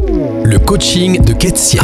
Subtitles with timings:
[0.00, 1.82] Le coaching de Ketsia.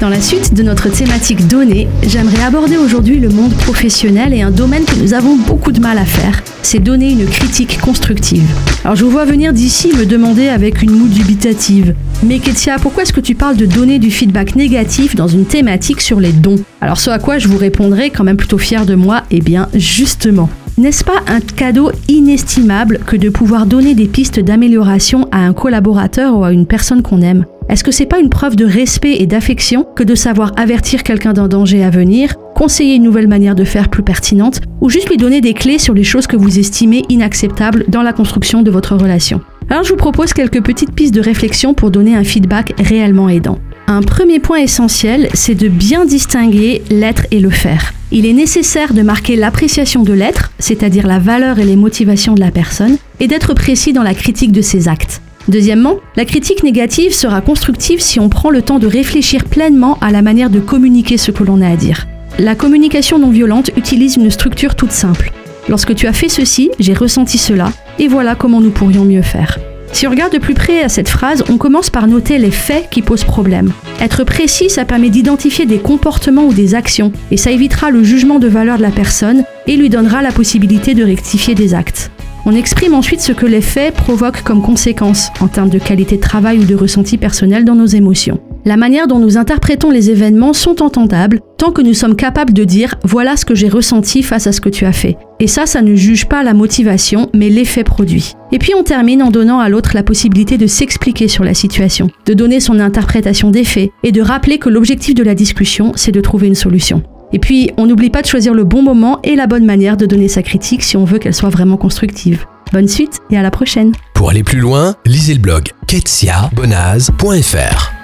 [0.00, 4.50] Dans la suite de notre thématique données, j'aimerais aborder aujourd'hui le monde professionnel et un
[4.50, 8.48] domaine que nous avons beaucoup de mal à faire, c'est donner une critique constructive.
[8.84, 13.02] Alors je vous vois venir d'ici me demander avec une moue dubitative, mais Ketia, pourquoi
[13.02, 16.56] est-ce que tu parles de donner du feedback négatif dans une thématique sur les dons?
[16.80, 19.68] Alors ce à quoi je vous répondrai quand même plutôt fier de moi, eh bien
[19.74, 20.48] justement.
[20.78, 26.36] N'est-ce pas un cadeau inestimable que de pouvoir donner des pistes d'amélioration à un collaborateur
[26.36, 27.46] ou à une personne qu'on aime?
[27.70, 31.32] Est-ce que c'est pas une preuve de respect et d'affection que de savoir avertir quelqu'un
[31.32, 35.16] d'un danger à venir, conseiller une nouvelle manière de faire plus pertinente ou juste lui
[35.16, 38.96] donner des clés sur les choses que vous estimez inacceptables dans la construction de votre
[38.96, 39.40] relation?
[39.70, 43.58] Alors je vous propose quelques petites pistes de réflexion pour donner un feedback réellement aidant.
[43.86, 47.94] Un premier point essentiel, c'est de bien distinguer l'être et le faire.
[48.12, 52.40] Il est nécessaire de marquer l'appréciation de l'être, c'est-à-dire la valeur et les motivations de
[52.40, 55.22] la personne, et d'être précis dans la critique de ses actes.
[55.48, 60.10] Deuxièmement, la critique négative sera constructive si on prend le temps de réfléchir pleinement à
[60.10, 62.06] la manière de communiquer ce que l'on a à dire.
[62.38, 65.32] La communication non violente utilise une structure toute simple.
[65.68, 69.58] Lorsque tu as fait ceci, j'ai ressenti cela, et voilà comment nous pourrions mieux faire.
[69.92, 72.88] Si on regarde de plus près à cette phrase, on commence par noter les faits
[72.90, 73.72] qui posent problème.
[74.00, 78.38] Être précis, ça permet d'identifier des comportements ou des actions, et ça évitera le jugement
[78.38, 82.10] de valeur de la personne et lui donnera la possibilité de rectifier des actes.
[82.44, 86.20] On exprime ensuite ce que les faits provoquent comme conséquence en termes de qualité de
[86.20, 88.40] travail ou de ressenti personnel dans nos émotions.
[88.66, 92.64] La manière dont nous interprétons les événements sont entendables tant que nous sommes capables de
[92.64, 95.16] dire voilà ce que j'ai ressenti face à ce que tu as fait.
[95.38, 98.32] Et ça, ça ne juge pas la motivation, mais l'effet produit.
[98.50, 102.10] Et puis on termine en donnant à l'autre la possibilité de s'expliquer sur la situation,
[102.26, 106.10] de donner son interprétation des faits et de rappeler que l'objectif de la discussion, c'est
[106.10, 107.04] de trouver une solution.
[107.32, 110.06] Et puis, on n'oublie pas de choisir le bon moment et la bonne manière de
[110.06, 112.46] donner sa critique si on veut qu'elle soit vraiment constructive.
[112.72, 113.92] Bonne suite et à la prochaine.
[114.12, 117.95] Pour aller plus loin, lisez le blog ketsiabonaz.fr.